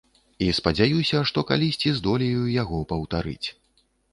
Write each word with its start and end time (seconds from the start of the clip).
І 0.45 0.45
спадзяюся, 0.59 1.21
што 1.31 1.43
калісьці 1.51 1.93
здолею 1.99 2.41
яго 2.55 2.81
паўтарыць. 2.95 3.47